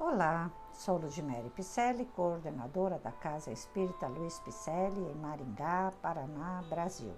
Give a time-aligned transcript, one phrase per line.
[0.00, 7.12] Olá, sou Ludmere Picelli, coordenadora da Casa Espírita Luiz Picelli, em Maringá, Paraná, Brasil.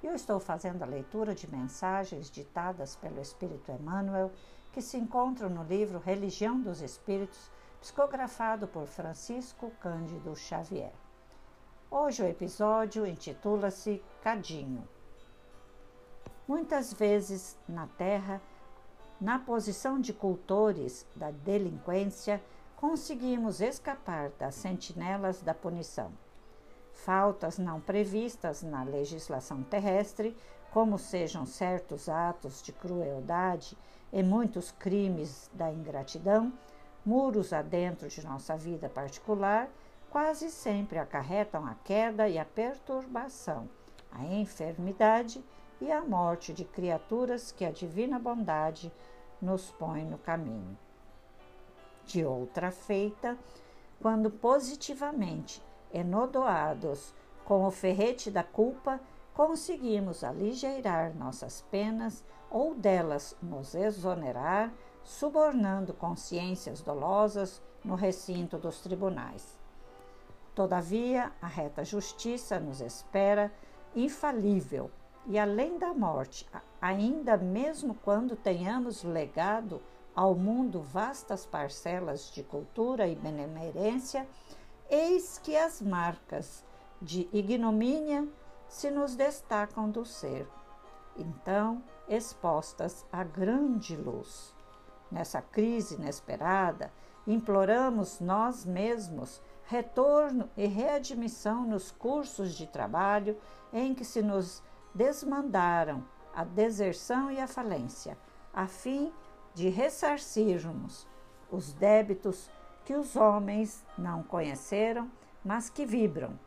[0.00, 4.30] E eu estou fazendo a leitura de mensagens ditadas pelo Espírito Emmanuel,
[4.72, 7.50] que se encontram no livro Religião dos Espíritos,
[7.80, 10.92] psicografado por Francisco Cândido Xavier.
[11.90, 14.86] Hoje o episódio intitula-se Cadinho.
[16.46, 18.40] Muitas vezes na Terra,
[19.20, 22.42] na posição de cultores da delinquência,
[22.76, 26.12] conseguimos escapar das sentinelas da punição.
[26.92, 30.36] Faltas não previstas na legislação terrestre,
[30.72, 33.76] como sejam certos atos de crueldade
[34.12, 36.52] e muitos crimes da ingratidão,
[37.04, 39.68] muros adentro de nossa vida particular,
[40.10, 43.68] quase sempre acarretam a queda e a perturbação,
[44.12, 45.42] a enfermidade
[45.80, 48.92] e a morte de criaturas que a divina bondade
[49.40, 50.76] nos põe no caminho.
[52.06, 53.38] De outra feita,
[54.00, 59.00] quando positivamente enodoados com o ferrete da culpa,
[59.34, 64.72] conseguimos aligeirar nossas penas ou delas nos exonerar,
[65.02, 69.58] subornando consciências dolosas no recinto dos tribunais.
[70.54, 73.52] Todavia, a reta justiça nos espera
[73.94, 74.90] infalível
[75.26, 76.46] e além da morte,
[76.80, 79.80] ainda mesmo quando tenhamos legado
[80.14, 84.28] ao mundo vastas parcelas de cultura e benemerência,
[84.88, 86.64] eis que as marcas
[87.00, 88.28] de ignomínia
[88.68, 90.48] se nos destacam do ser,
[91.16, 94.54] então expostas à grande luz.
[95.10, 96.92] Nessa crise inesperada,
[97.26, 103.38] imploramos nós mesmos retorno e readmissão nos cursos de trabalho
[103.72, 104.62] em que se nos
[104.94, 106.04] desmandaram
[106.34, 108.16] a deserção e a falência,
[108.52, 109.12] a fim
[109.54, 111.06] de ressarcirmos
[111.50, 112.50] os débitos
[112.84, 115.10] que os homens não conheceram,
[115.44, 116.38] mas que vibram,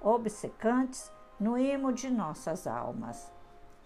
[0.00, 3.32] obcecantes no imo de nossas almas.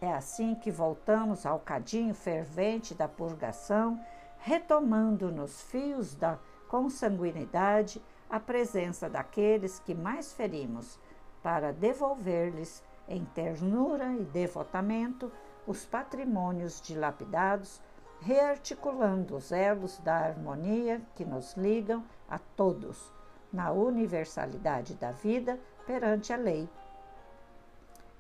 [0.01, 3.99] É assim que voltamos ao cadinho fervente da purgação,
[4.39, 6.39] retomando nos fios da
[6.69, 10.99] consanguinidade a presença daqueles que mais ferimos,
[11.43, 15.31] para devolver-lhes em ternura e devotamento
[15.67, 17.81] os patrimônios dilapidados,
[18.21, 23.13] rearticulando os elos da harmonia que nos ligam a todos,
[23.53, 26.69] na universalidade da vida perante a lei.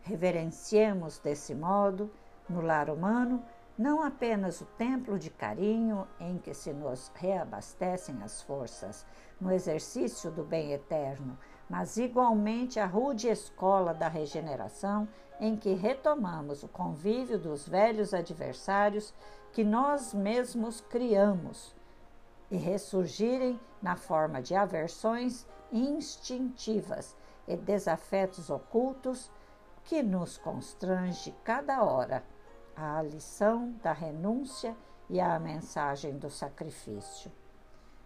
[0.02, 2.10] Reverenciemos desse modo,
[2.48, 3.42] no lar humano,
[3.76, 9.04] não apenas o templo de carinho em que se nos reabastecem as forças
[9.40, 11.36] no exercício do bem eterno,
[11.68, 15.08] mas igualmente a rude escola da regeneração,
[15.40, 19.12] em que retomamos o convívio dos velhos adversários
[19.52, 21.74] que nós mesmos criamos
[22.50, 27.16] e ressurgirem na forma de aversões instintivas
[27.48, 29.30] e desafetos ocultos
[29.82, 32.22] que nos constrange cada hora
[32.76, 34.76] a lição da renúncia
[35.08, 37.30] e a mensagem do sacrifício.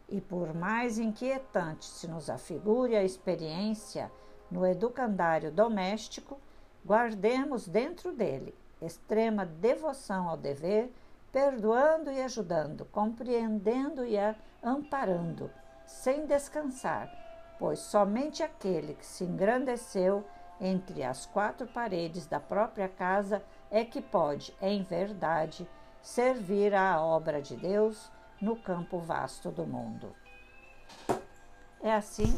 [0.08, 4.10] E por mais inquietante se nos afigure a experiência
[4.50, 6.38] no educandário doméstico,
[6.84, 10.92] guardemos dentro dele extrema devoção ao dever,
[11.32, 14.16] perdoando e ajudando, compreendendo e
[14.62, 15.50] amparando,
[15.84, 17.10] sem descansar,
[17.58, 20.24] pois somente aquele que se engrandeceu
[20.60, 25.68] entre as quatro paredes da própria casa é que pode, em verdade,
[26.02, 28.10] servir à obra de Deus
[28.40, 30.14] no campo vasto do mundo.
[31.80, 32.36] É assim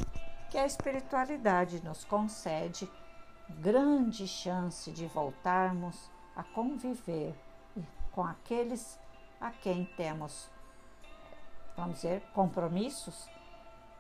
[0.51, 2.91] que a espiritualidade nos concede
[3.49, 7.35] grande chance de voltarmos a conviver
[8.13, 8.99] com aqueles
[9.41, 10.51] a quem temos,
[11.77, 13.29] vamos dizer, compromissos,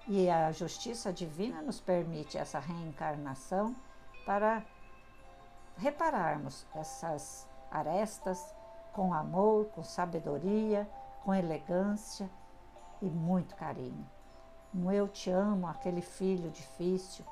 [0.06, 3.74] e a justiça divina nos permite essa reencarnação
[4.30, 4.64] para
[5.76, 8.54] repararmos essas arestas
[8.92, 10.88] com amor, com sabedoria
[11.24, 12.30] com elegância
[13.02, 14.08] e muito carinho.
[14.72, 17.24] Um eu te amo, aquele filho difícil,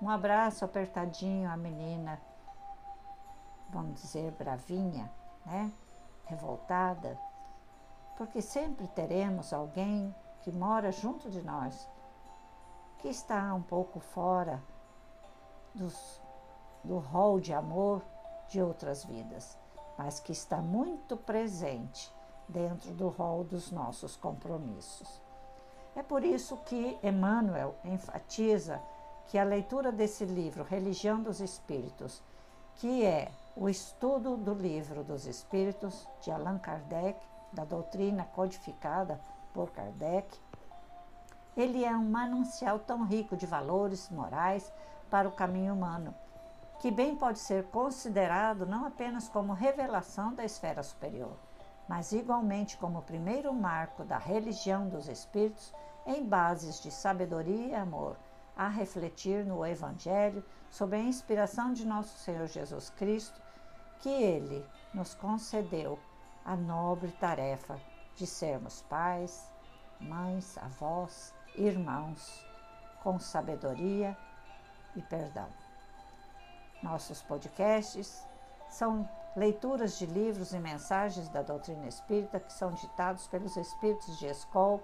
[0.00, 2.18] um abraço apertadinho à menina,
[3.68, 5.12] vamos dizer, bravinha,
[5.44, 5.70] né?
[6.24, 7.20] revoltada,
[8.16, 11.86] porque sempre teremos alguém que mora junto de nós,
[12.96, 14.58] que está um pouco fora
[15.74, 16.24] dos,
[16.86, 18.02] do rol de amor
[18.48, 19.58] de outras vidas,
[19.98, 22.12] mas que está muito presente
[22.48, 25.20] dentro do rol dos nossos compromissos.
[25.94, 28.80] É por isso que Emmanuel enfatiza
[29.28, 32.22] que a leitura desse livro, Religião dos Espíritos,
[32.76, 37.18] que é o estudo do livro dos Espíritos de Allan Kardec,
[37.52, 39.18] da doutrina codificada
[39.52, 40.38] por Kardec,
[41.56, 44.70] Ele é um manancial tão rico de valores morais
[45.10, 46.14] para o caminho humano,
[46.78, 51.36] que bem pode ser considerado não apenas como revelação da esfera superior,
[51.88, 55.72] mas igualmente como o primeiro marco da religião dos espíritos
[56.06, 58.16] em bases de sabedoria e amor,
[58.56, 63.40] a refletir no Evangelho sobre a inspiração de nosso Senhor Jesus Cristo,
[64.00, 64.64] que ele
[64.94, 65.98] nos concedeu
[66.44, 67.78] a nobre tarefa
[68.14, 69.52] de sermos pais,
[70.00, 72.44] mães, avós, irmãos,
[73.02, 74.16] com sabedoria
[74.94, 75.65] e perdão.
[76.82, 78.26] Nossos podcasts
[78.68, 84.26] são leituras de livros e mensagens da doutrina espírita que são ditados pelos espíritos de
[84.26, 84.82] escola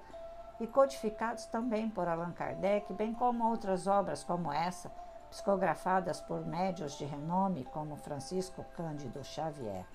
[0.61, 4.91] e codificados também por Allan Kardec, bem como outras obras como essa,
[5.31, 9.87] psicografadas por médios de renome como Francisco Cândido Xavier,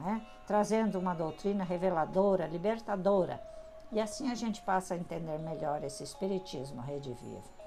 [0.00, 0.24] né?
[0.46, 3.42] trazendo uma doutrina reveladora, libertadora,
[3.90, 7.57] e assim a gente passa a entender melhor esse Espiritismo Rede Viva.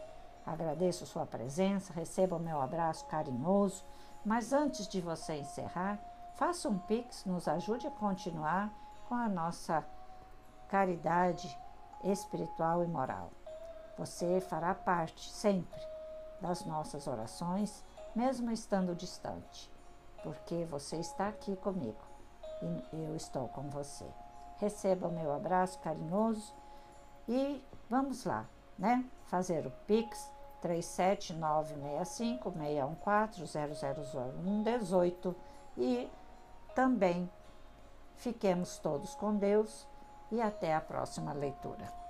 [0.51, 3.85] Agradeço sua presença, receba o meu abraço carinhoso,
[4.25, 5.97] mas antes de você encerrar,
[6.35, 8.69] faça um pix, nos ajude a continuar
[9.07, 9.81] com a nossa
[10.67, 11.57] caridade
[12.03, 13.31] espiritual e moral.
[13.97, 15.79] Você fará parte sempre
[16.41, 17.81] das nossas orações,
[18.13, 19.71] mesmo estando distante,
[20.21, 22.03] porque você está aqui comigo
[22.91, 24.05] e eu estou com você.
[24.57, 26.53] Receba o meu abraço carinhoso
[27.25, 28.45] e vamos lá,
[28.77, 29.05] né?
[29.27, 30.29] Fazer o Pix
[30.61, 35.35] 37965 614 000118
[35.77, 36.09] e
[36.75, 37.29] também
[38.15, 39.87] fiquemos todos com Deus
[40.31, 42.00] e até a próxima leitura.